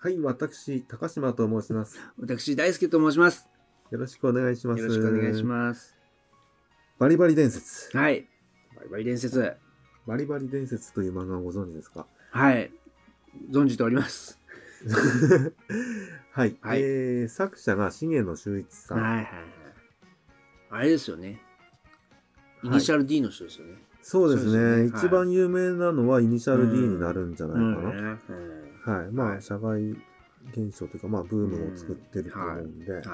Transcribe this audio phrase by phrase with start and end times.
[0.00, 1.98] はい、私、高島と申します。
[2.18, 3.48] 私、大輔と申します。
[3.90, 4.80] よろしくお願いします。
[4.80, 5.96] よろしくお願いします。
[6.98, 7.96] バリバリ伝説。
[7.96, 8.28] はい。
[8.76, 9.56] バリバリ伝説。
[10.06, 12.06] バリバリ伝説という漫画をご存知ですか？
[12.30, 12.70] はい。
[13.50, 14.38] 存じております。
[16.32, 18.98] はい、はいえー作者が重野修一さん。
[19.00, 19.24] はいはいはい。
[20.70, 21.42] あれですよね。
[22.62, 23.74] イはいニシャル D の人ですよね。
[24.02, 27.90] そうですねそうですねはい一番有名なのはイニシャル D になるんじゃないかな。
[27.90, 29.10] うんはい。
[29.10, 29.90] まあ、はい社会
[30.52, 33.04] 現象というか、まあ、ブームを作ってると思うんで、はい。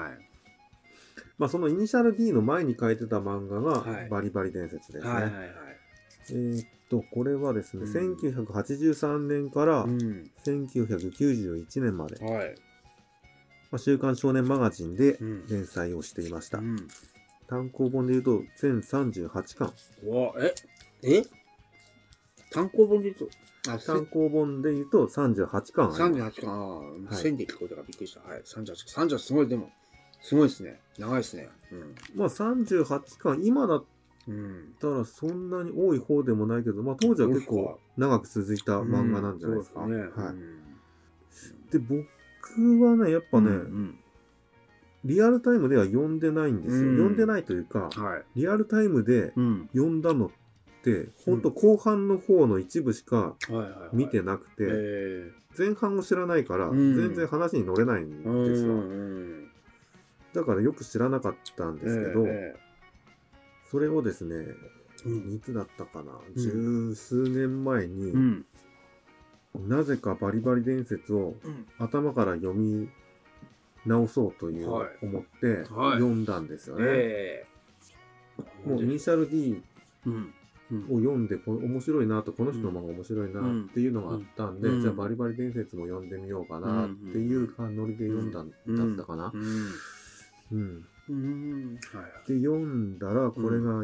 [1.37, 5.11] まあ、そのイニシャル D の前に書いてた漫画はいがバリバリ伝説ですね。
[5.11, 5.49] はいはいはい。
[6.31, 10.23] えーっと、これはですね、うん1983年からうん。
[10.45, 12.55] 1991年まで、まはい。
[13.71, 16.59] あ、週刊少年マガジンでうん連載をしていました。
[16.59, 16.87] うん。
[17.47, 19.73] 単行本で言うと全38巻。
[20.03, 20.53] うわ、え？
[21.03, 21.23] え？
[22.51, 26.41] 単行本で言うと、あ、せ単行本で言うと38巻あります。
[26.41, 28.21] 38巻、ああ、はい1000で聞こえたからびっくりした。
[28.21, 29.07] はい、38巻。
[29.07, 29.71] 38すごい、でも、
[30.21, 30.79] すごいですね。
[30.97, 31.49] 長いですね。
[32.15, 33.85] まあ38巻、今だっ
[34.27, 34.35] うん。
[34.35, 34.75] うん。
[34.79, 39.81] たらそんなに多い方でもないけど、まあ当時は結構長く続いた漫画なんじゃないですか。
[39.81, 40.23] うんそうですね。
[40.23, 40.33] はい。
[40.33, 40.65] うん
[41.71, 43.99] で、僕はね、やっぱね、うん
[45.03, 46.81] リアルタイムでは読んでないんですよ。
[46.81, 48.23] うん読んでないというか、うんはい。
[48.35, 49.69] リアルタイムでうん。
[49.73, 50.29] 読んだのっ
[50.85, 53.35] て、ほんと後半の方の一部しか。
[53.91, 58.09] 見てなくて、え前半を知らないから、うん全然話に乗れないん
[58.45, 58.73] ですよ。
[58.73, 59.47] うん。
[60.33, 62.55] だからよく知らなかったんですけど、え
[63.71, 64.45] それをですね。
[65.35, 68.45] いつだったかな、ん十数年前に、うん。
[69.67, 71.65] なぜかバリバリ伝説をうん。
[71.79, 72.89] 頭から読み
[73.85, 76.85] 直そうというはい思ってはい読んだんですよね。
[76.87, 77.55] ええ
[78.67, 79.61] もうイニシャル D
[80.89, 83.63] を読んでこ面白いなとこの人の漫画面白いなうん。
[83.65, 84.81] っていうのがあったんで、うん。
[84.81, 88.55] じゃあバリバリ伝説も読んでみようかなっていうノリで読んだんだ
[88.93, 89.31] ったかな。
[90.51, 90.83] うん。
[92.27, 93.83] で読んだらこれが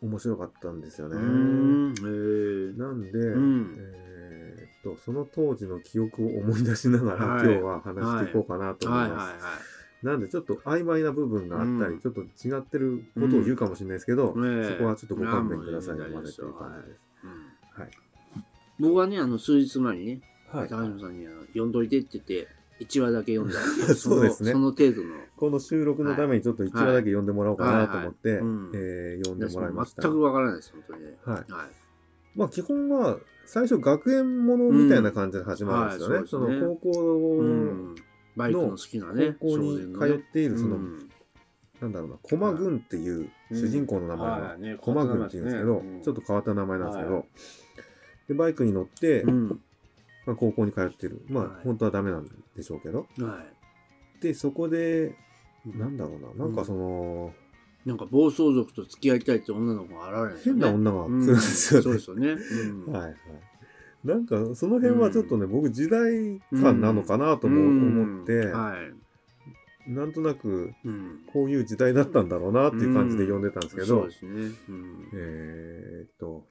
[0.00, 1.16] 面白かったんですよね。
[1.16, 3.76] なんで、ん。
[3.78, 7.44] えーっとその当時の記憶を思い出しながら、はい。
[7.44, 9.75] 今日は話していこうかなと思はいいます。
[10.06, 14.38] なんでちょっと曖昧な部分があったり、うんちょっと違ってることを言うかもしれないですけど、そこ
[14.84, 17.00] はちょっとご勘弁くださいまでという感じです。
[17.24, 17.30] うん
[17.82, 17.90] はい。
[18.78, 20.68] 僕はね、あの、数日前にね、はい。
[20.68, 22.48] 高島さんにあの読んどいてって言って、
[22.80, 23.58] 1話だけ読んだ
[23.94, 25.14] そうですねその程度の。
[25.36, 30.02] この収録のためにちょっと1話だけ読んでもらおうかなと思って、えー読んでもらいました。
[30.02, 31.18] 全くわからないです、本当にね。
[31.24, 31.36] はい。
[31.36, 31.48] はい。
[32.36, 36.14] まあ基本は最初学園ものみたいな感じで始まるんですよね。
[36.14, 37.94] うんはいそねの高校うん。
[38.36, 41.10] バイクの好きなね、高校に通っているその、うん
[41.80, 47.24] なんだろうな、駒軍っていう主人公の名前が、駒軍っていうんですけど、うんちょっと変わった名前なんですけど、はい
[48.28, 49.48] で、バイクに乗って、うん。
[50.26, 51.24] まあ、高校に通ってる。
[51.28, 53.06] まあ、はい本当はダメなんでしょうけど。
[53.18, 53.44] は
[54.20, 55.14] で、そこで、
[55.64, 55.78] い。
[55.78, 57.32] なんだろうな、なんかその、
[57.84, 60.58] なんか暴走族と付き合いたいって女の子が現れるね。
[60.58, 61.84] 変な女が来るうんんですよね。
[61.84, 62.28] そうですよね。
[62.86, 63.14] うんはいはい。
[64.04, 69.90] なんか、その辺はちょっとね、僕時代感なのかなとも思って、うんはい。
[69.90, 71.20] なんとなく、うん。
[71.32, 74.30] こういう時代だったんだろうなっていう感じで読んでたんですけど、そうですね。
[74.68, 75.08] うん。
[75.14, 76.44] えーっと、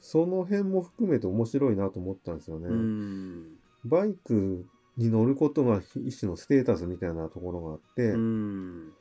[0.00, 2.68] その辺も含めて面白いなと思ったんですよね。
[2.68, 3.46] うん。
[3.84, 4.66] バイク
[4.96, 8.92] に乗ることが一種のステータスみたいなところがあって、うん。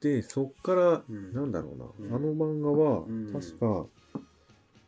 [0.00, 3.86] で、そっから、うんなんだろうな、うんあの漫画はうん、確か、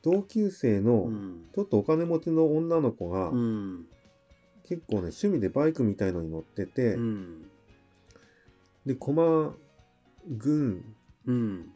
[0.02, 1.44] 同級生のうん。
[1.54, 3.86] ちょっとお金持ちの女の子が、うん。
[4.64, 7.42] 結構ね、趣味でバイクみたいのに乗ってて、うん。
[8.86, 9.54] で、駒
[10.28, 10.84] 軍、
[11.26, 11.72] うん。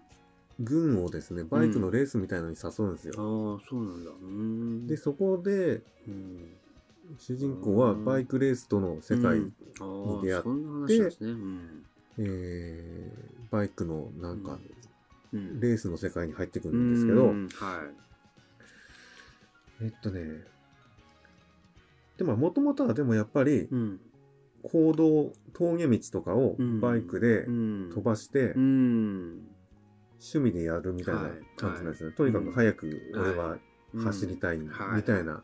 [0.58, 4.10] 軍をですね、バイクのレースみたいのに誘うんですああよ。、そうなんだ。
[4.10, 4.86] うん。
[4.86, 6.56] で、そこで、うん。
[7.18, 10.42] 主人公はバイクレースとの世界、うんああ出会っ
[10.86, 11.30] てね。
[11.30, 11.86] うん。
[12.18, 14.58] えーバイクのなんか、
[15.32, 15.60] うん。
[15.60, 17.88] レースの世界に入ってくるんですけど、うんは
[19.82, 20.44] えっとね、
[22.16, 24.00] でも、もともとはでもやっぱりい。、うん。
[24.62, 27.90] 行動、峠道とかをうんバイクでうん。
[27.94, 29.48] 飛ばして、うん。
[30.18, 32.16] 趣味でやるみたいなはい感じなんですよね。
[32.16, 33.58] とにかく早く俺は
[33.94, 35.42] うん走りたいみはいたいな。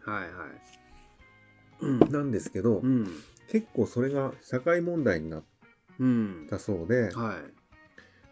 [2.11, 3.05] なんですけど、うん。
[3.49, 5.45] 結構それが社会問題になっ
[6.01, 6.47] うん。
[6.49, 7.53] たそうで、はい。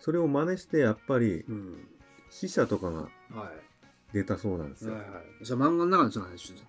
[0.01, 1.89] それを真似してやっぱりうん。
[2.31, 3.11] 死者とかがはい。
[4.13, 4.95] 出たそうなんですよ。
[4.95, 5.45] はいはい。
[5.45, 6.65] じゃあ漫画の中の話です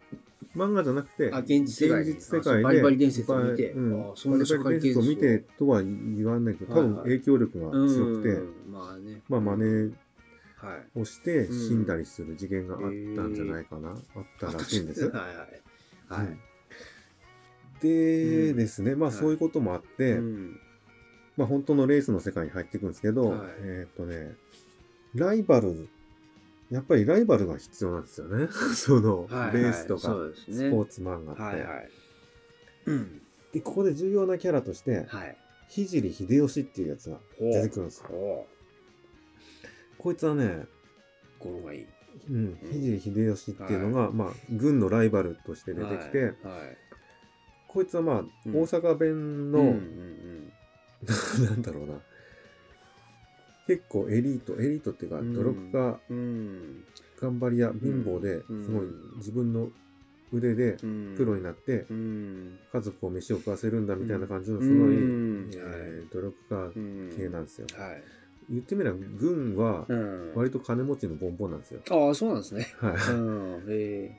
[0.55, 2.11] 漫画じゃなくて、あ、現実世界に。
[2.11, 3.71] 現実世界であバリバリ伝説を見て。
[3.71, 9.21] うんあそんな社を見てとは言わないけど、多分影響力が強くて、うんまあね。
[9.29, 9.55] まあ真
[9.87, 9.95] 似
[10.57, 10.99] はい。
[10.99, 13.97] をしてうん死んだりする事件があったんじゃないかな、あっ
[14.39, 15.07] たらしいんです。
[15.09, 15.09] は
[16.09, 16.23] いはい。
[16.23, 16.37] はい。
[17.81, 20.59] でですね、まあはいそういうこともあって、うん
[21.37, 24.35] まあ本当のレースの世界に入っていくんですけど、はいえーっとね、
[25.15, 25.87] ライバル、
[26.71, 28.47] やっぱりライバルが必要なんですよね。
[28.75, 31.89] その、はいはいレースとか、ねスポーツ漫画って、はいはい。
[32.85, 33.21] うん。
[33.51, 35.37] で、ここで重要なキャラとして、はい。
[35.67, 36.01] 聖秀
[36.47, 38.09] 吉っていうやつが出てくるんですよ。
[38.09, 38.47] お
[39.97, 40.65] こいつはね、
[41.39, 41.87] 語呂がいい。
[42.29, 46.35] うん、聖秀吉っていうのが、まあ、軍のライバルとして出てきて、はい。
[47.67, 50.53] こいつはまあ、うん大阪弁の、うんうん
[51.45, 51.93] なんだろうな、
[53.71, 55.99] 結構エリート、エリートっていうか、うん努力家、
[57.21, 58.87] 頑張り屋、貧乏で、うんすごい
[59.17, 59.69] 自分の
[60.33, 61.15] 腕でうん。
[61.15, 62.59] プロになって、うん。
[62.73, 64.97] 家族を飯を食わせるんだみたいな感じのすごい、
[66.11, 67.67] 努力家うん系なんですよ。
[67.77, 68.03] はい。
[68.49, 70.35] 言ってみれば、軍はうん。
[70.35, 71.81] 割と金持ちのボンボンなんですよ。
[71.89, 72.67] ああ、そうなんですね。
[72.79, 72.93] はい。
[72.93, 72.97] う
[73.65, 73.65] ん。
[73.69, 74.11] え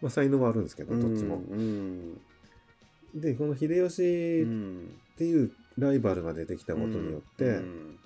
[0.00, 1.36] まあ、才能はあるんですけえど、どっちも。
[1.36, 2.18] うん。
[3.14, 4.88] で、この秀吉うっん。
[5.18, 5.50] ていう
[5.80, 7.96] ライバルが出てきたことによって、うん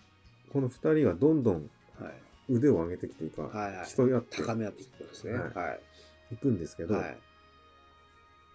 [0.53, 1.69] この二人はどんどん
[1.99, 2.15] はい。
[2.49, 3.87] 腕を上げていくというか、はいはい。
[3.89, 5.33] 競い合って高め合っていくことですね。
[5.33, 5.79] はいは
[6.33, 6.95] いくんですけど、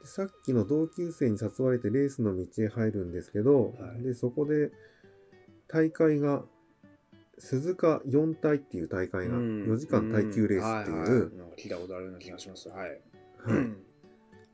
[0.04, 4.72] さっきの同級生に誘われてレースの道へ入るんですけど、はいでそこで
[5.68, 6.44] 大会が
[7.38, 12.70] 鈴鹿4体っていう大会がうん4時間耐久レースっていう、聞いたことあるような気がします。
[12.70, 12.90] はい。
[12.90, 13.00] はい
[13.48, 13.84] うん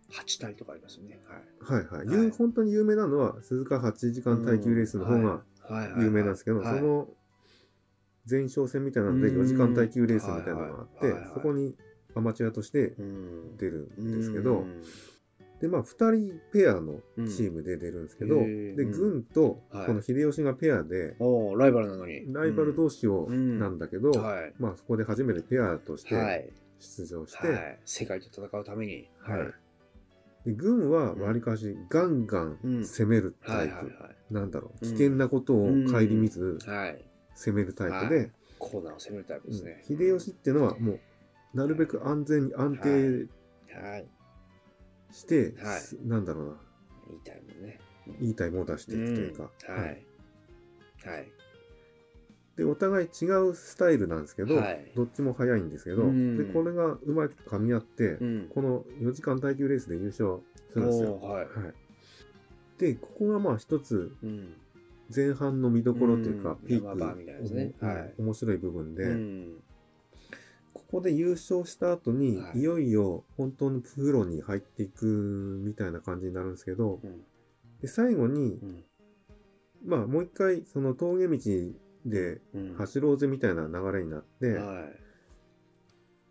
[0.09, 1.19] 八体とかありますよね。
[1.67, 1.81] はい。
[1.81, 2.23] はいはい。
[2.23, 6.03] 有本当に有名なのは鈴鹿8時間耐久レースの方がはい。
[6.03, 6.79] 有名なんですけど、はい。
[6.79, 7.07] その
[8.29, 9.41] 前哨戦みたいなのでうん。
[9.41, 11.31] 4時間耐久レースみたいなのがあって、はいはいはい。
[11.33, 11.75] そこに
[12.15, 13.57] アマチュアとしてうん。
[13.57, 14.83] 出るんですけど、うん。
[15.59, 18.75] でまあ2人ペアのチームで出るんですけど、うん。
[18.75, 18.91] でうん。
[18.91, 19.87] 軍とはい。
[19.87, 22.31] この秀吉がペアで、おーライバルなのに。
[22.31, 23.59] ライバル同士をうん。
[23.59, 24.53] なんだけど、はい。
[24.59, 26.49] まあそこで初めてペアとしてはい。
[26.79, 27.79] 出場して、はい。
[27.85, 29.09] 世界と戦うために。
[29.19, 29.64] はい
[30.45, 33.91] で軍はわりかしガンガン攻めるタイプ、
[34.29, 34.85] なんだろう。
[34.85, 34.91] うん。
[34.91, 36.59] 危険なことを顧みず。
[37.33, 38.31] 攻めるタイプで、はい。
[38.59, 39.83] コーナーを攻めるタイプですね。
[39.89, 39.97] うん。
[39.97, 40.99] 秀吉っていうのはもう
[41.55, 43.27] なるべく安全に安定
[43.73, 44.07] はい。
[45.11, 45.53] して、
[46.03, 46.51] なんだろうな。
[47.11, 47.79] いいタイムね。
[48.19, 49.75] いいタイムを出していくというか、うん。
[49.75, 50.05] はい。
[51.05, 51.31] はい。
[52.57, 54.91] でお互い違うスタイルなんですけど、はい。
[54.95, 56.37] どっちも速いんですけど、うん。
[56.37, 58.51] でこれがうまく噛み合って、うん。
[58.53, 60.39] この4時間耐久レースで優勝
[60.71, 61.19] するんですよ。
[61.19, 61.43] はい。
[61.43, 61.49] はい、
[62.79, 64.53] でここがまあ一つうん。
[65.13, 66.67] 前半の見どころというか、うん。
[66.67, 67.73] ピーク、ね。
[67.79, 68.13] うんはい。
[68.17, 69.57] 面白い部分で、うん。
[70.73, 72.59] ここで優勝した後に、はい。
[72.59, 77.21] い、よいよ本当にプロに入っていくみたいな感じになるんですけどうん。
[77.81, 78.83] で最後にう、ん。
[79.85, 81.37] まあもう一回その峠道
[82.05, 84.85] でうん走ろうぜみたいな流れになって、は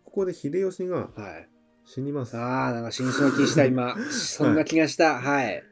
[0.03, 1.19] ここで秀吉がい。
[1.19, 1.49] はい。
[1.85, 2.35] 死にます。
[2.35, 3.95] はああ、なんか死にそうな気した、今。
[4.09, 5.15] そんな気がした。
[5.15, 5.63] はい。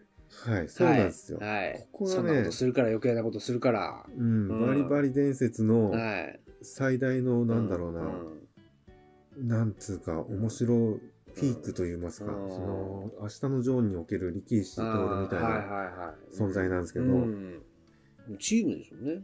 [0.66, 1.40] い、そうなんですよ。
[1.40, 1.88] はい。
[1.92, 4.06] ここがねそんなことするから、余計なことするから。
[4.16, 6.40] うん、うんバリバリ伝説のはい。
[6.62, 11.00] 最大のなんだろうな、んなんつうか面白
[11.36, 14.88] ピークといいますか、うんその明日のジョーンにおける力石徹み
[15.30, 17.62] たいな、はいはい存在なんですけどうん
[18.40, 19.24] チームでしょうね。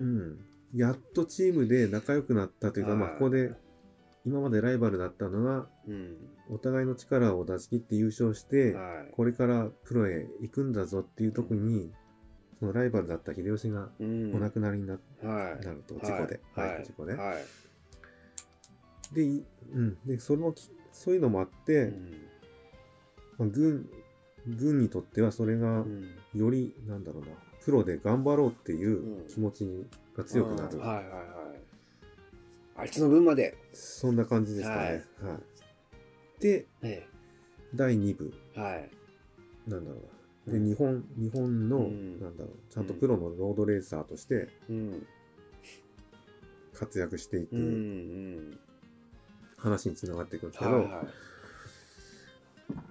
[0.00, 0.38] うん、
[0.74, 3.52] やっとチームで仲良くなったというか、まあ、はいここで
[4.26, 6.16] 今までライバルだったのがうん。
[6.50, 9.12] お互いの力を出し切って優勝して、はい。
[9.12, 11.92] これからプロへ行くんだぞっていう時に、
[12.58, 14.34] そのライバルだった秀吉がうん。
[14.34, 15.00] お亡くなりにな,、る
[15.86, 16.84] と事故で、はい。
[16.84, 19.14] 事故で、はい。
[19.14, 22.26] でいうん、でそのきそういうのもあって、うん。
[23.38, 23.88] まあ、軍
[24.46, 26.08] 軍にとってはそれがうん。
[26.34, 27.28] よりなんだろうな
[27.68, 29.68] プロで頑張ろうっていううん気持ち
[30.16, 31.12] が強くなる、うんはいはいはい。
[32.78, 33.58] あいつの分まで。
[33.74, 35.04] そんな感じですかね。
[35.20, 35.38] はい
[36.40, 37.06] でえ
[37.74, 38.58] 第2部え。
[38.58, 38.90] はい。
[39.66, 39.98] なんだろ
[40.46, 45.06] うなでうん日本日本の、うんなんだろうちゃんとプロのロードレーサーとしてうん。
[46.72, 48.58] 活躍していくうんうん。
[49.58, 51.06] 話につながっていくんですけど、はいはい。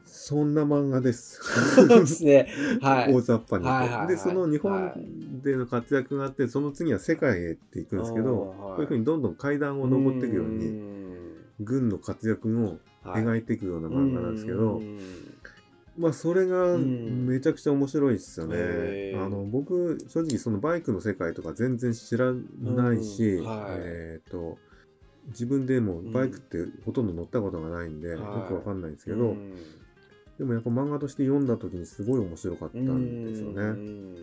[0.06, 1.42] そんな漫画です。
[1.76, 2.48] そうですね。
[2.82, 3.14] はい。
[3.14, 4.08] 大雑把にはいはいはい。
[4.08, 8.50] でその日は本での活躍があってその次は世界へっていくんですけど、はい。
[8.50, 10.72] こういうふうにどんどん階段を上っていくように
[11.60, 14.98] 軍の活躍を描いていくような漫画なんですけど、うん。
[15.98, 17.26] まあそれがうん。
[17.28, 19.14] めちゃくちゃ面白いですよね。
[19.16, 23.46] あの僕正直そのバイクの世界とか全然知らないし、うん。
[23.46, 23.82] はい。
[23.84, 24.58] えっ、と
[25.28, 29.54] 自分でもバイクってほとんど乗ったことがないんで、はいよくわかんないんですけど、うん
[30.38, 33.62] でもやっぱ漫画として読んだ時にすごい面白かったんですようね。
[33.72, 34.16] ん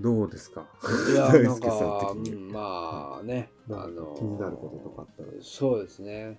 [0.00, 0.66] どうですか？
[1.14, 6.38] 大輔さか、ん的にうんまあね、あの気になることとかあったらそうですね。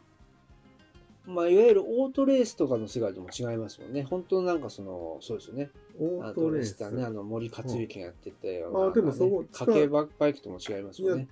[1.28, 4.04] まあ、いわゆるオートレースとかの世界とも違いますもんね。
[4.04, 5.72] 本当なんかその、そうですよね。
[6.00, 6.78] オートレース。
[6.80, 11.28] だね、あの森克行がやってたような、うん、あでもそこ、家計バイクとも違いますもんね。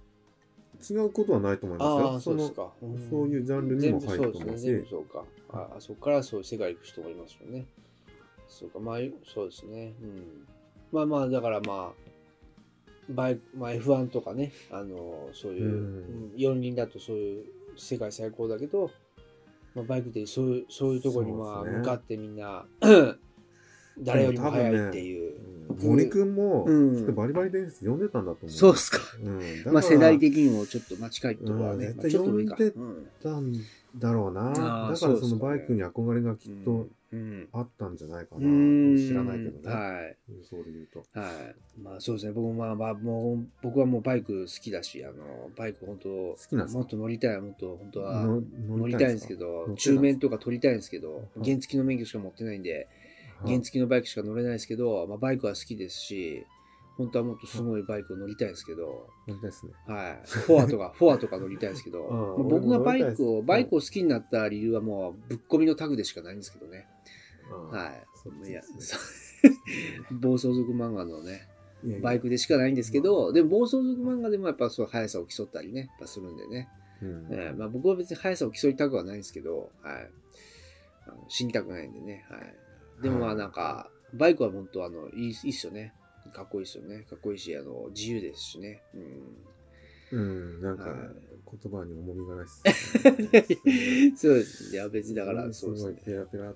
[0.87, 2.13] 違うことはないと思いますよ。
[2.15, 4.39] あそうですか、うん、そういうジャンルにも入ると思うし。
[4.39, 5.23] そうですね、そうか。
[5.49, 7.65] あそこからそういう世界行く人もいますよね。
[8.47, 8.97] そうか、まあ、
[9.33, 9.93] そうですね。
[10.01, 10.47] うん。
[10.91, 12.03] まあまあ、だからまあ、
[13.09, 18.91] バイまあ、F1 とかね、あのそういう、うん、四輪だとそういう世界最高だけど、
[19.75, 22.65] まあ、バイクでそういうそういうところにまあ、向かってみんな
[23.99, 25.52] 誰よりも早いっていう。
[25.82, 26.65] 森くんも、
[26.96, 28.50] きっとバリバリ伝説読んでたんだと思う。
[28.50, 29.00] そうっすか。
[29.22, 32.74] うん、まあ世代的にもちょっと間違いところはね、絶対読んで
[33.22, 33.53] たん
[33.98, 34.50] だろうな。
[34.50, 36.88] だからそのバイクに憧れがきっと
[37.51, 38.42] あったんじゃないかな。
[38.98, 39.75] 知らないけどね。
[39.75, 40.18] はい。
[40.44, 41.03] そうで言うと。
[41.13, 41.82] はい。
[41.82, 42.32] まあそうですね。
[42.32, 48.25] 僕もまあまあもう、僕はもうバイク好きだし、あの、バイク本当、好きなんもっと乗りたい、もっと本当は
[48.68, 52.88] 乗りたいんですけど、中面とか取りたいんですけど、原付の免許しか持ってないんで、
[53.45, 56.45] 原付のバイクしか乗れないですけど、まあ、バイクは好きですし、
[56.97, 59.73] 本当はもっとすごいバイクを乗りたいですけど、乗りたいですね。
[59.88, 60.21] はい。
[60.25, 66.88] フォアとか、 フォアとか乗りたいですけど、まあ、僕がバイクを、バイクを好きになった理由はもうぶっ込みのタグでしかないんですけどね。
[67.71, 67.91] は
[68.45, 68.50] い。
[68.50, 68.62] いや、
[70.12, 71.47] 暴走族漫画のね、
[72.01, 76.69] バイクでしかないんですけど、でも暴走族漫画でもやっぱそう速さを競ったりね、やっぱするんでね。
[77.01, 80.09] うんえー、まあ、僕は別に速さを競いたくはないんですけど、はい。
[81.05, 82.55] あの死にたくないんでね、はい。
[83.03, 85.93] でもまあなんか、バイクは本当あの、いいいいっすよね。
[86.33, 87.05] かっこいいっすよね。
[87.10, 88.81] かっこいいし、あの、自由ですしね。
[88.93, 89.43] うん。
[90.12, 92.62] うん、なんか、言葉に重みがないっす、
[94.15, 94.74] そうです。
[94.74, 96.01] いや、別にだから、そうですね。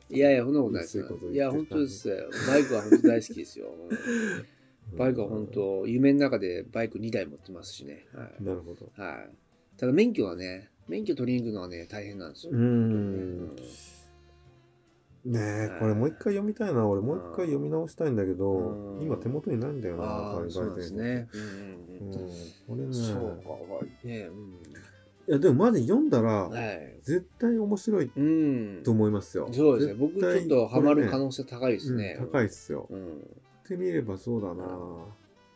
[0.10, 1.20] いやいや、そんなことないですよ。
[1.32, 2.30] いや、本当ですよ。
[2.48, 3.74] バイクは本当大好きですよ。
[4.96, 8.06] バイクは本当、夢の中でバイク2台持ってますしね。
[8.14, 8.90] はい、なるほど。
[8.96, 9.30] はい。
[9.78, 12.54] ただ免許はね、免許取りに行くのはね、大変なんですよ。
[12.54, 13.56] うん。
[15.28, 16.88] ねえ、これもう一回読みたいな。
[16.88, 21.28] 俺もう一回読み直したいんだけど、今手元にないんだよな、海外ですね。
[21.34, 22.16] うん。
[22.68, 22.94] これね。
[22.94, 24.30] そうか、ね。
[25.28, 26.50] いや、でもマジ読んだら、
[27.02, 28.10] 絶対面白い
[28.84, 29.50] と思いますよ。
[29.52, 29.96] そうですね。
[30.00, 32.18] 僕ちょっとハマる可能性高いですね。
[32.20, 32.88] 高いっすよ。
[32.90, 34.64] ってみればそうだな。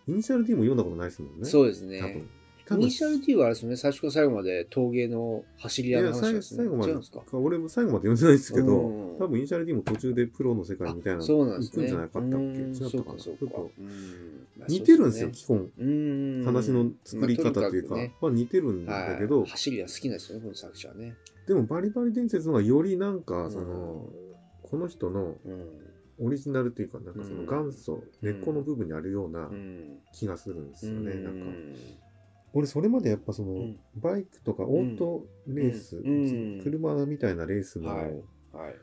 [0.07, 1.45] イニシャル D も読んだことないですもんね。
[1.45, 2.01] そうですね。
[2.01, 2.29] 多分。
[2.73, 6.57] イニシャル T はあれですね、最初から最後まで陶芸の走り屋の話ですね。
[6.57, 6.95] 最後まで。
[7.33, 11.87] 俺も最後まで読んでないですけど、多分イニシャル D も途中でプロの世界みたいなそうなんですね。
[11.87, 12.35] 行くんじゃなかったっけ？
[12.37, 13.19] 違ったかな？
[13.19, 13.71] ちょっと。
[14.67, 15.71] 似てるんですよ、基本。
[16.45, 19.45] 話の作り方というか、まあ似てるんだけど。
[19.45, 21.15] 走り屋好きなんですよね、この作者はね。
[21.47, 24.07] でもバリバリ伝説の方がよりなんか、その、
[24.61, 25.35] この人の、
[26.19, 29.49] オリジナルというか、なんかその元祖、根っこの部分にあるような
[30.13, 31.47] 気がするんですよね、なんか。
[32.53, 38.05] 俺それまでやっぱその、うん、バイクとかオートレース、うん、車みたいなレースの、はい。
[38.53, 38.75] はい、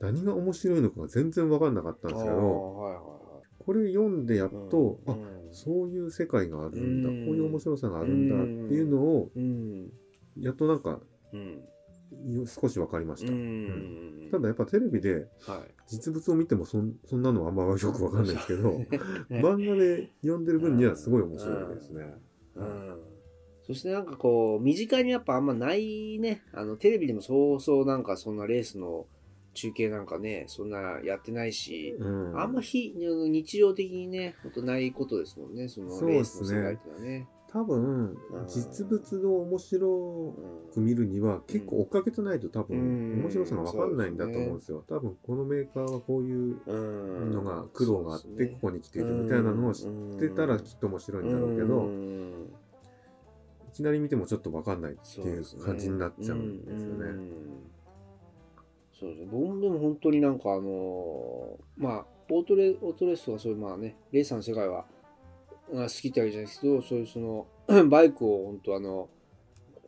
[0.00, 3.04] 何が面白いのかが全然分かんなかったんですけど、はいはいはい、
[3.58, 5.16] これ読んでやっと、うん、あ
[5.52, 8.38] そういう世界があるんだ、こういう面白さがあるんだっ
[8.68, 9.30] ていうのを、
[10.38, 11.00] やっとなんか、
[12.46, 13.32] 少し分かりました、
[14.30, 15.26] ただやっぱテレビで
[15.88, 18.70] 実物を見てもそそんなのあんまよく分かんないですけど
[19.30, 22.14] 漫画で読んでる分にはすごい面白いですね。
[22.56, 23.02] うん。
[23.66, 26.42] そしてなんかこう、身近にやっぱあんまないね。
[26.52, 29.06] あの、テレビでもそうそうなんかそんなレースの
[29.54, 37.28] 中継なんかね、そんなやってないし、うん、あんま非日常的にね、ほんとないことですもんね、そのレースの世界っていうのはね。
[37.48, 40.34] 多分、実物の面白
[40.74, 44.84] く見るには、結構追っかけてないと多分、面白さが分かんないんだと思うんですよ。
[44.86, 46.60] 多分、このメーカーはこういう
[47.30, 52.45] のが、苦労があって、ここに来ているみたいなのを知ってたらきっと面白いんだろうけど、い
[53.76, 57.06] きなり見てもちょっと分かんないっていう感じになっちゃうんですよね。
[58.98, 59.28] そうですね。
[59.30, 64.86] 僕もでも本当になんかあのまあ、オートレ、オートレースとかそういうまあね、レーサーの世界は、
[65.72, 67.46] が好きってわけじゃないですけど、そういうその、
[67.88, 69.08] バイクを本当あの、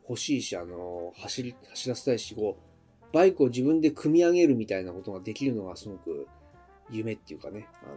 [0.07, 6.27] 欲しいし、あの、走り、走らせたいし、こう、バイクを自分で組み上げるみたいなことができるのがすごく
[6.91, 7.95] 夢っていうかね、あの、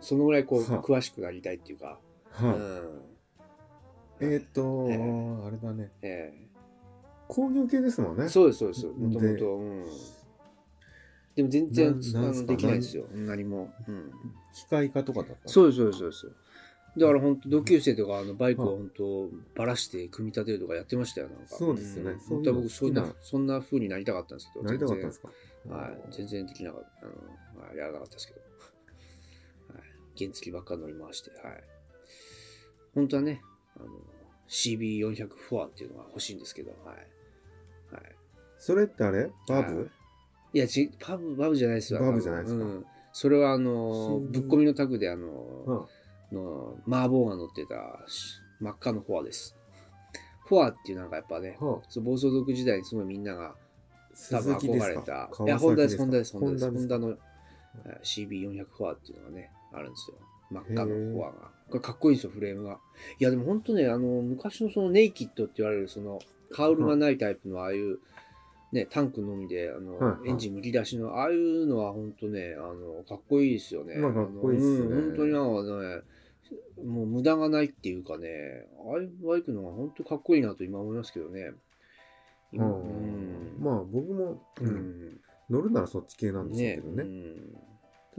[0.00, 1.98] そのぐらいこう、詳しくなりたいっていうか、
[2.32, 3.02] はうん、
[4.20, 5.90] えっ、と、えー、あれだね。
[6.02, 6.50] ええ
[7.28, 8.28] 工業系ですもんね。
[8.28, 8.86] そうです、そうです。
[8.86, 9.56] もともと。
[9.56, 9.84] うん。
[11.36, 13.06] でも全然あのできないですよ。
[13.12, 13.72] 何も。
[13.86, 14.10] うん。
[14.52, 15.48] 機械化とかだった？
[15.48, 16.32] そうです、そうです、そうです。
[16.98, 25.28] だから本当同級生とかあのバイクを本当ばらして組み立てるとかやってましたよなんかそうですよね、本当は僕そんなそんな風になりたかったんですけどなりたかったんですか？
[25.68, 27.14] はい全然できなかったあの、
[27.62, 28.44] まあ、やらなかったですけど、は
[29.78, 29.82] い、
[30.18, 31.62] 原付ばっか乗り回してはい
[32.96, 33.40] 本当はね
[33.84, 33.90] あの
[34.48, 38.04] CB400 フォアっていうのが欲しいんですけどはい、はい、
[38.58, 39.30] それってあれ？
[39.48, 39.90] バブ？
[40.52, 42.00] いや、ちパブ、バブじゃないですよ。
[42.00, 42.64] バブじゃないですか。
[42.64, 45.88] うん、それはあの、ぶっ込みのタグであの、
[46.30, 48.04] うん、の麻婆が乗ってた
[48.58, 49.56] 真っ赤のフォアです。
[50.46, 53.54] フォアっていうなんかやっぱね、そう暴走族時代にすごいみんなが
[54.30, 55.30] 多分憧れた。
[55.44, 56.70] いや、ホンダです、ホンダです、ホンダです。
[56.70, 57.16] ホンダの
[58.02, 60.16] CB400 フォアっていうのがね、あるんですよ。
[60.50, 61.80] 真っ赤のフォアが。
[61.80, 62.80] かっこいいんですよ、フレームが。
[63.18, 66.18] いや、でも本当ね、あの、昔のそのネイキッドって言われる、その、
[66.50, 67.98] カウルがないタイプのああいう、
[68.72, 73.96] ね、タンクのみで、あの、はいはい、エンジンむき出しの、ああいうのは本当ね、あの、かっこいいですよね。
[73.96, 74.86] まあ、かっこいいっすね。
[74.86, 76.02] うん、本当になんかね、
[76.84, 81.52] もう無駄がないっていうかね、ああいうバイクのが本当かっこいいなと今思いますけどね。
[82.52, 87.04] うん、まあ僕も、うん、乗るならそっち系なんですけどね。
[87.04, 87.10] ね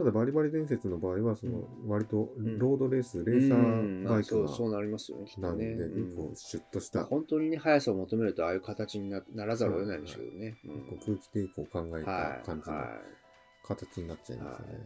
[0.02, 10.56] ただバリバリ伝説の場合はその割とロードレース、レーサーバイクが、そうなりますよねなんで、一個シュッとした、本当にね速さを求めるとああいう形にならざるを得ないんでしょうね、
[11.06, 12.84] 空気抵抗を考えた感じの
[13.64, 14.80] 形になっちゃいますよね、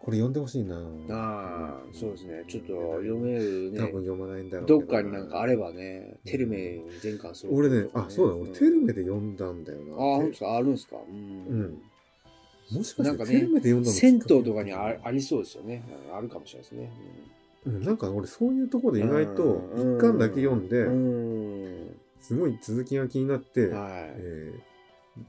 [0.00, 0.76] これ読んでほしいな。
[0.76, 0.80] あ
[1.10, 2.44] あ、そうですね。
[2.48, 3.78] ちょっと読めるね。
[3.78, 4.80] 多分読まないんだろうど。
[4.80, 9.92] っかになんかあればね、テルメに全巻する、俺ね、あ、そうだ、俺テルメで読んだんだよな。
[9.94, 10.56] あ、本当ですか？
[10.56, 10.96] あるんですか？
[10.96, 11.82] うん。
[12.72, 15.82] もしかしてテルメで読んだの銭湯とかにあありそうですよね。
[16.12, 16.92] あるかもしれないですね。
[17.66, 20.86] うん、なんか俺そういうところで意外と一巻だけ読んで、
[22.20, 24.52] すごい続きが気になって、え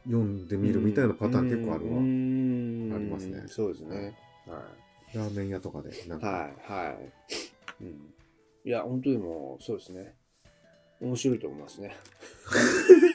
[0.05, 1.97] 読んでみるみたいなパターン結構あるわ。
[1.97, 3.43] ありますね。
[3.47, 4.15] そうですね。
[4.47, 4.61] は
[5.13, 6.27] い、ラーメン屋とかでなんか。
[6.27, 6.95] はいは
[7.79, 7.89] い、うん、
[8.65, 10.13] いや本当にもうそうですね。
[11.01, 11.95] 面白いと思いますね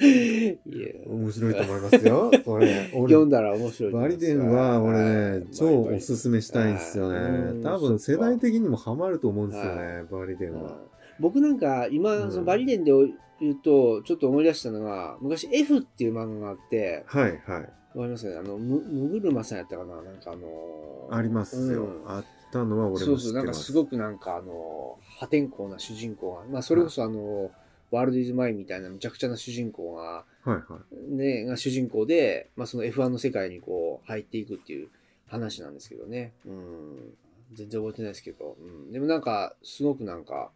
[0.00, 2.30] 面白いと思いますよ。
[2.44, 2.90] これ。
[2.92, 10.78] 読んだら面白いバリデンは俺ね、はい、超おすすめしたいんですよね、多分世代的にもハマると思うんですよね、バリデンは、
[11.20, 12.92] 僕なんか今、そのバリデンで
[13.40, 17.68] 言うとちょっと思い出したのが昔 F っていう漫画があってはいはい。
[17.94, 18.36] わかりますね？
[18.36, 19.94] あの、む、むぐるまさんやったかな？
[20.02, 22.10] なんかあのー、ありますよ、うん。
[22.10, 27.50] あったのは俺もそうそう、なんかすごくなんかあのー、破天荒な主人公が、まあそれこそあのー、
[27.94, 31.16] ワールドイズマインみたいなむちゃくちゃな主人公が、はいはい。
[31.16, 34.88] ね、が主人公で、まあその F1 の世界にこう入っていくっていう
[35.28, 36.32] 話なんですけどね。
[36.44, 37.14] うん。
[37.52, 38.56] 全然覚えてないですけど。
[38.60, 38.92] うん。
[38.92, 40.50] でもなんか、すごくなんか、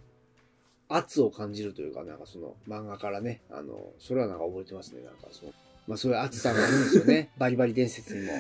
[0.89, 5.03] 圧を感じるというか、なんかその漫画からね、あの、それはなんか覚えてますね。
[5.03, 5.53] なんかその、
[5.87, 7.31] まあそういう熱さがあるんですよね。
[7.39, 8.33] バリバリ伝説にも。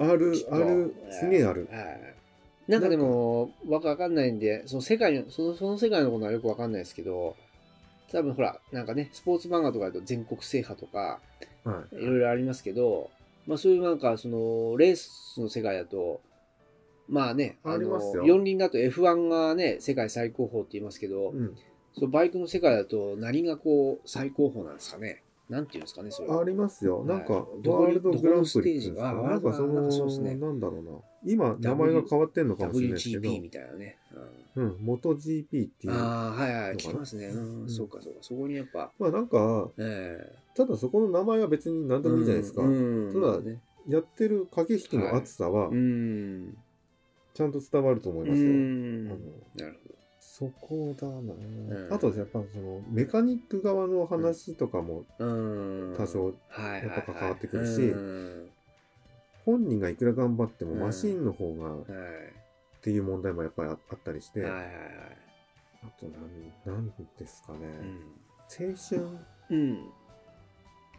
[0.00, 1.68] ある、ある、すげえある。
[1.70, 2.14] はい。
[2.68, 7.36] なんかでも、わかんないんで、その世界の、その、その世界のことはよくわかんないですけど、
[8.12, 11.20] 多分ほら、なんかね、スポーツ漫画とかだと全国制覇とか、
[11.64, 13.10] はい、いろいろありますけど、
[13.46, 16.20] まあそういうなんか、その、レースの世界だと、
[17.08, 21.56] まあね、あの、四輪だと F1 がね、世界最高峰って言いますけど、うん、
[21.94, 25.22] そのバイクの世界だと何がこう、最高峰なんですかね？
[25.48, 27.04] なんていうんですかね、それありますよ。
[27.04, 29.82] なんか、ワールドグランプリっていうか、なんかその、
[30.22, 30.90] ね、なんだろうな。
[31.26, 33.28] 今、名前が変わってんのかもしれないですけど。
[33.28, 33.98] WGP みたいなね。
[34.54, 35.92] うん、元 GP っていう。
[35.92, 37.26] ああ、はいはい、聞きますね。
[37.26, 38.18] うん、そうかそうか。
[38.22, 38.90] そこにやっぱ。
[38.98, 42.62] まあなんか、えただそこの名前は別に何でもいいじゃないですか。
[42.62, 43.50] ただ、
[43.88, 48.52] やってる駆け引きの厚さは、ちゃんと伝わると思いますよ。
[48.52, 50.02] なるほど。
[50.42, 57.94] そこだな、うん、あとやっぱそのメカニック側の話とかも多少やっぱ関わってくるし、
[59.44, 61.76] 本人がいくら頑張ってもマシンの方が
[62.82, 64.50] っていう問題もやっぱりあったりして、あ
[66.00, 66.06] と
[66.66, 67.58] 何何ですかね、
[68.50, 69.18] 青春、
[69.50, 69.88] うん、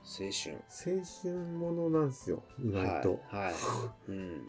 [0.06, 0.56] 青春。
[0.70, 3.54] 青春ものなんですよ意外と、はい、はい、
[4.10, 4.42] うん。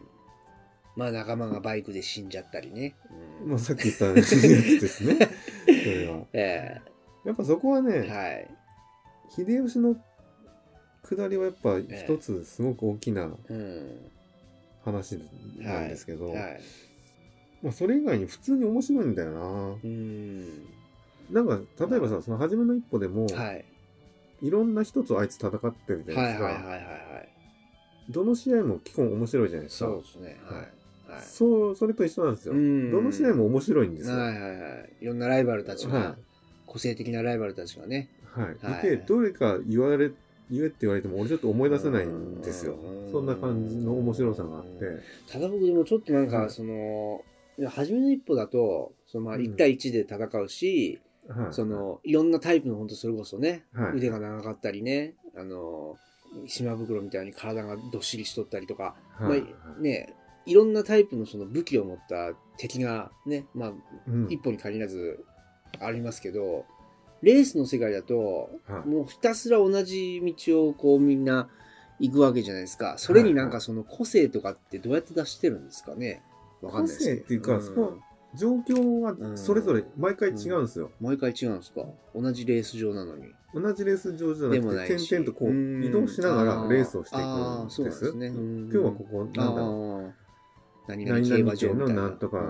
[0.95, 2.95] まあ仲間がバイクで死んじゃったりね。
[3.43, 5.29] うん、まあさっき言ったやつですね。
[5.65, 6.25] それは。
[6.31, 8.49] えー、やっぱそこはね、はい、
[9.29, 9.95] 秀吉の
[11.03, 13.29] 下りはやっぱ一つすごく大きな
[14.85, 15.19] 話
[15.59, 16.61] なんですけど、はいはい、
[17.63, 19.75] まあそれ以外に普通に面白いんだよな。
[19.83, 20.65] うん。
[21.31, 23.65] なんか例えばさ、その初めの一歩でも、はい、
[24.41, 26.45] いろんな人とあいつ戦ってるじゃないですか。
[26.45, 26.87] はいはいはいはい、は
[27.21, 27.29] い。
[28.09, 29.89] どの試合も基本面白いじゃないですか。
[29.89, 30.37] そうですね。
[30.45, 31.11] はい。
[31.11, 32.53] はい、そう、それと一緒なんですよ。
[32.53, 32.59] ど
[33.01, 34.17] の試合も面白いんですよ。
[34.17, 34.93] はいはいはい。
[35.01, 36.13] いろんなライバルたちが、はい、
[36.65, 38.09] 個性的なライバルたちがね。
[38.31, 38.45] はい。
[38.65, 40.11] はい、いて、どれか言われ、
[40.51, 42.77] 言えって言われても、俺ちょっと思い出せないんですよ。
[43.11, 44.85] そんな感じの面白さがあって。
[45.31, 47.23] ただ僕でもちょっとなんか、その、
[47.69, 55.97] 初めの一歩だと、そのまあ1対1で戦うし、うん、その、いろんなタイプの本当それこそね、はい、腕が長かったりね、あの、
[56.47, 60.13] 島袋みたいに体がどっしりしとったりとか、はい、まあね、
[60.45, 63.73] いろんなタイプのその武器を持った敵がね、まあ、
[64.07, 65.23] うん、一歩に限らず
[65.79, 66.65] ありますけど、
[67.21, 71.49] レースの世界だと、はい、もうひたすら同じ道をこうみんな
[71.99, 72.95] 行くわけじゃないですか。
[72.97, 76.21] それになんかその個性とかってどうやって出してるんですかね？
[76.65, 77.97] わかんないです個性っていうか、うん、その
[78.35, 80.91] 状況はそれぞれ毎回違うんですよ。
[80.99, 81.85] 毎回違うんですか？
[82.13, 83.33] 同じレース場なのに。
[83.53, 87.23] 同じレース場じゃなくて、点々とこう移動しながらレースをしていく
[87.63, 88.03] んです。
[88.03, 90.13] ですね、今日はここ、なんだろう。
[90.87, 92.09] 何々競馬場のな。
[92.09, 92.43] んとか。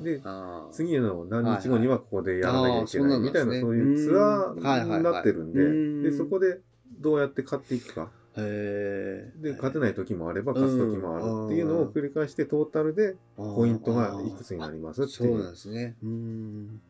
[0.00, 0.22] で、
[0.70, 5.52] 次の何日後にはここでやらなきゃいけないみたいな、そういうツアーになってるん
[6.04, 6.60] で、で、そこで
[7.00, 8.10] どうやって勝っていくか。
[8.34, 15.32] で、勝てない時もあれば勝つ時もあるっていうのを繰り返してトータルでポイントがいくつになりますっていう。
[15.32, 15.96] そうなんですね。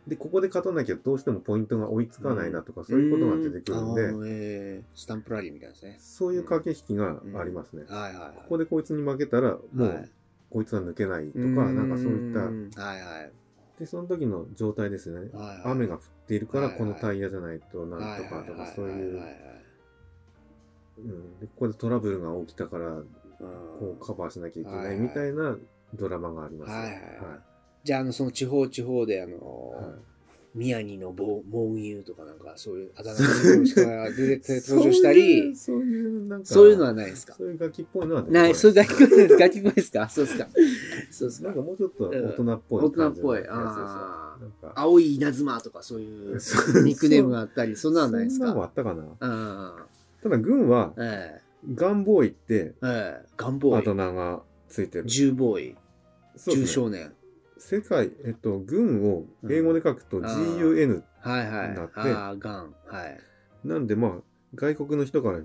[0.07, 5.97] で、ここで勝たなきゃどうしてもポイントが追いつかないなとか、そういうことが出てくるんで、スタンプラリーみたいですね。
[5.99, 7.85] そういう駆け引きがありますね。
[7.89, 10.09] ここでこいつに負けたら、もう、
[10.51, 12.41] こいつは抜けないとか、なんかそういった。
[12.41, 13.33] はいはい。
[13.81, 15.29] で、その時の状態ですね。
[15.65, 19.21] 雨が降っているからこのタイヤじゃないとなんとかとか、そういう。
[21.05, 23.03] うん、でここでトラブルが起きたから、
[23.79, 25.57] こうカバーしなきゃいけないみたいな
[25.95, 26.73] ドラマがあります。
[26.73, 26.95] はいはい、
[27.85, 29.95] じゃあ、あの、その地方地方で、あの
[30.55, 37.35] 宮城の猛牛とかなんか、そういうあだ名の人が出て 登場したり、そういう、なんか、そういうのはないですか？
[37.35, 38.55] そういうガキっぽいのはない。
[38.55, 40.07] そういうガキっぽい、ガキっぽいですか？
[40.11, 40.47] そうですか？
[41.11, 41.49] そうですか？
[41.49, 43.49] なんかもうちょっと大人っぽい、大人っぽい。
[43.49, 44.73] ああ。
[44.75, 46.39] 青い稲妻とかそういうニ
[46.97, 48.47] ックネームがあったり、そんなのないですか？
[48.49, 49.87] そんなのあったかな？
[50.23, 51.43] ただ、軍は、ええ
[51.75, 53.83] ガンボーイって、ええ、ガンボーイ。
[53.83, 55.07] あだ名がついてる。
[55.07, 55.77] 銃ボーイ。
[56.51, 57.13] 銃少年。
[57.59, 62.75] 世界、えっと、軍を英語で書くと GUN になって、ああ、ガン。
[62.87, 63.21] はい。
[63.65, 64.13] なんでまあ、
[64.55, 65.39] 外国の人から、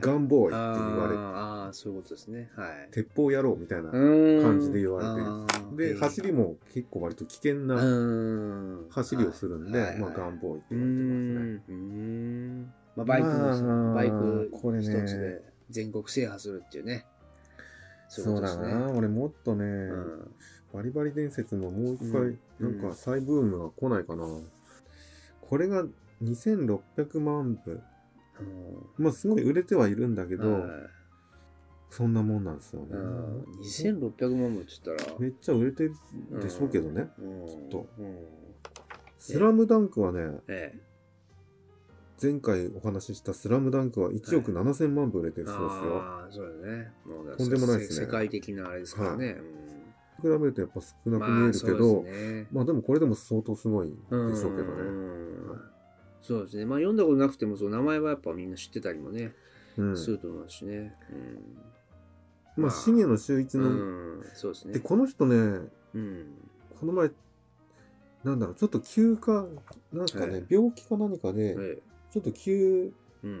[0.00, 2.50] ガンボーイって言われて、ああ、そういうことですね。
[2.56, 2.88] はい。
[2.90, 5.46] 鉄砲野郎みたいな感じで言わ
[5.76, 7.76] れて、で、走りも結構割と危険な
[8.88, 12.78] 走りをするんで、まあ、ガンボーイって言われてますね。
[12.98, 17.06] まあ、バイクの、バイク一つで全国制覇するっていうね。
[18.08, 19.90] そうだな、俺もっとね、
[20.74, 24.26] バリバリ伝説ももう一回、なんか再ブームが来ないかな。
[25.42, 25.84] これが
[26.22, 27.80] 2600万部。
[28.96, 30.64] まあすごい売れてはいるんだけど、
[31.90, 32.96] そんなもんなんですよね。
[33.62, 35.18] 2600万部って言ったら。
[35.18, 35.92] めっちゃ売れてる
[36.40, 37.10] でしょうけどね、
[37.46, 37.86] きっと。
[39.18, 40.40] スラムダンクはね、
[42.20, 45.96] 前回お話ししたスラムダンクは1億7000万部売れてるそうですよ。
[45.96, 46.92] ああ、そうだね。
[47.36, 48.06] とんでもないですね。
[48.06, 49.36] 世界的なあれですからね。
[50.20, 55.08] 比べるとやっぱ少なく見えるけど、まあ、ね、まあでもこれでも相当すごいでしょうけどね。
[56.20, 56.66] そうですね。
[56.66, 59.32] まあ読んだことなくても、その名前はやっぱみんな知ってたりもね、
[59.76, 60.96] うん、すると思うしね。
[62.56, 64.74] うん、まあ、重野秀一の、うん、そうですね。
[64.74, 65.36] で、この人ね、
[65.94, 66.26] うん、
[66.80, 67.10] この前、
[68.24, 69.46] なんだろう、ちょっと休暇、
[69.92, 71.78] なんかね、はい、病気か何かで、はい、
[72.10, 72.92] ちょっと休、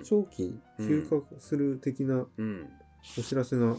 [0.04, 2.26] 長期休暇する的な
[3.18, 3.76] お知らせが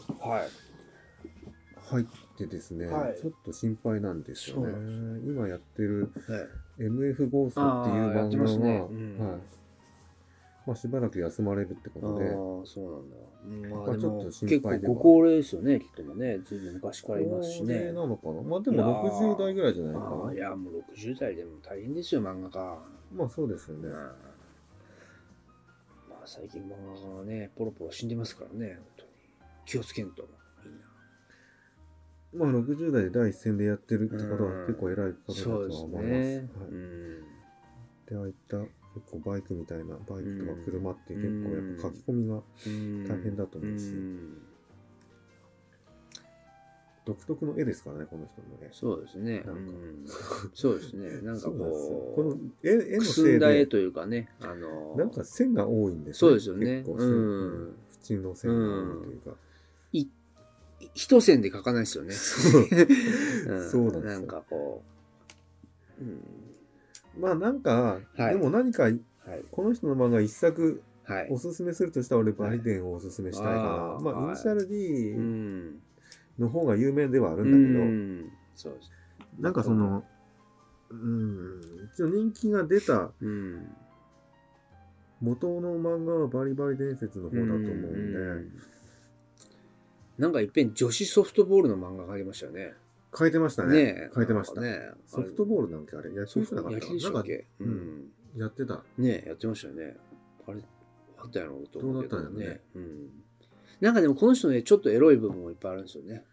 [1.90, 2.06] 入っ
[2.38, 5.22] てですね、はい、ちょっと心配なんですよね。
[5.26, 6.12] 今やってる
[6.80, 9.40] MF ゴーストっていう番組は、ねうん、はい
[10.70, 12.26] まあ、しばらく休まれるってことで。
[12.26, 12.84] ああ、そう
[13.48, 13.76] なんだ。
[13.76, 16.38] まあ、ちょっと心配結構ご高齢ですよね、きっともね。
[16.46, 17.74] ずいぶん昔からいますしね。
[17.74, 20.34] 高齢なのかなまあでも60代ぐらいじゃないかな。
[20.34, 22.78] いや、もう60代でも大変ですよ、漫画家。
[23.16, 23.88] まあそうですよね。
[23.90, 24.29] まあ
[26.30, 29.10] 最近漫画家がね、ポロポロ死んでますからね、本当に。
[29.66, 30.28] 気をつけんと。
[32.36, 36.14] まあ60代で第一線でやってるってことは結構偉い方だとは思います。
[36.14, 36.78] はい、
[38.06, 38.70] でああいった結
[39.12, 42.44] 構バイクみたいなバイクとか車って結構やっぱ書き込みが
[43.08, 43.96] 大変だと思うし、
[47.10, 48.70] 独特の絵ですからねこの人の絵。
[48.72, 49.42] そうですね。
[49.42, 49.72] なんか、
[50.54, 51.22] そうですね。
[51.26, 53.60] なんかこうこの絵絵のせいで。
[53.62, 56.20] 絵というかねあのなんか線が多いんですね。
[56.20, 57.76] そうですよね、うん、
[58.08, 59.38] 縁の線が多いというか、
[60.94, 62.14] 一線で書かないですよね。
[62.14, 62.62] そう。
[63.50, 64.84] なんですなんかこ
[66.00, 66.04] う。
[66.04, 66.22] うん、
[67.20, 69.00] まあなんか、はい、でも何か、はい、
[69.52, 73.60] この人の漫画一作、はい、おすすめするとしたら俺バイデンをおすすめしたいかな。
[73.60, 75.16] はい、まあ、イニシャル D
[76.40, 77.58] の方が有名ではあるんだ
[78.64, 78.80] けど、う
[79.40, 80.04] なんかその、
[80.90, 81.62] うん、
[81.94, 83.68] 一応人気が出た、うん、
[85.22, 88.52] 元の漫画はバリバリ伝説の方だと思うんで、うん
[90.18, 92.74] なんかいっぺん女子ソフトボールの漫画がありましたよね。
[93.18, 93.94] 書いてましたね。
[93.94, 94.60] ね書いてました。
[94.60, 97.48] ねソフトボールなんけあれ野球じゃなかった野球でしたっけ？
[97.62, 98.12] うん。
[98.36, 98.84] やってた。
[98.98, 99.96] ねやってましたよね。
[100.46, 100.62] あれ、
[101.20, 102.18] あったやろうと思うけど。
[102.18, 102.60] どうだったんやね。
[102.76, 103.10] うん。
[103.82, 106.24] なんかでもこの人ね、ちょっとエロい部分もいっぱいあるんですよね。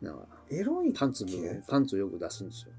[0.00, 1.30] なんか、エロいパンツも、
[1.68, 2.72] パンツをよく出すんですよ。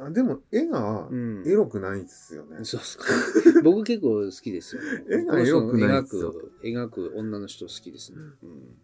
[0.00, 1.08] あでも絵が
[1.44, 2.58] エロくないですよね。
[2.58, 3.04] うん、そうっすか。
[3.64, 4.88] 僕結構好きですよ、ね。
[5.10, 6.34] 絵がエロくないですよ。
[6.62, 8.18] 描く女の人好きですね。
[8.42, 8.78] うん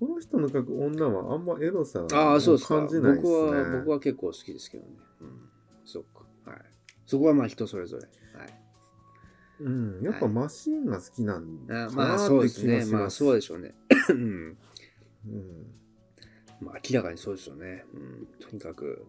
[0.00, 3.22] この人の描く女はあんまエロさを感じないですね。
[3.22, 4.96] 僕は、僕は結構好きですけどね。
[5.20, 5.50] うん。
[5.84, 6.50] そっか。
[6.50, 6.60] はい。
[7.04, 8.08] そこはまあ人それぞれ。
[9.64, 9.72] はい。
[9.72, 10.02] うん。
[10.02, 12.84] やっぱマシンが好きなんだなまあそうですね。
[12.86, 13.74] まあそうでしょうね。
[14.08, 14.16] うん。
[14.16, 15.66] うん。
[16.60, 17.84] まあ明らかにそうですよね。
[17.94, 18.26] うん。
[18.40, 19.06] とにかく、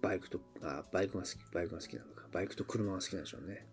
[0.00, 2.26] バイクと、あ、バイクが好き、バイクが好きなのか。
[2.32, 3.66] バイクと車が好きなんでしょうね。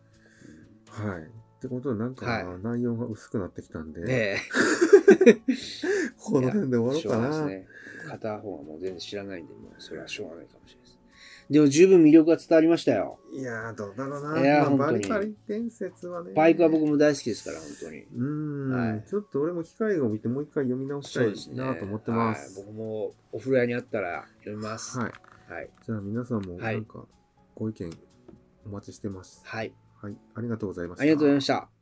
[0.97, 1.21] うん、はい。
[1.23, 4.41] ってことはなんか、内容が薄くなってきたんで、ね
[6.17, 7.45] この辺で終わろうかな。
[7.47, 7.67] ね、
[8.07, 10.78] 片方はもう全然知らないんで、もうそれはしょうがないかもしれない
[11.49, 13.19] でも十分魅力が伝わりましたよ。
[13.31, 14.41] いやー、どうだろうな。
[14.41, 16.31] いやー、まあ、バリバリ伝説はね。
[16.33, 18.03] バイクは僕も大好きですから、本当に。
[18.15, 22.53] うん、はい、ちょっと俺も機会を見てもう一回読み直したいなと思ってます。
[22.53, 24.99] すねはい、僕もお風呂屋にあったら読みます。
[24.99, 25.13] はい。
[25.51, 27.03] はい、じゃあ皆さんもなんか
[27.55, 27.91] ご意見
[28.67, 29.41] お待ちしてます。
[29.43, 29.73] はい。
[30.01, 30.17] はい。
[30.35, 31.01] ありがとうございました。
[31.01, 31.78] ありがとうございました。